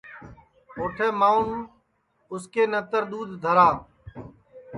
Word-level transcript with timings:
اوٹھے 0.77 1.07
ماںٚون 1.19 1.47
اُس 2.31 2.43
کے 2.53 2.63
نتر 2.71 3.03
دؔودھ 3.09 3.33
دھرا 3.43 3.67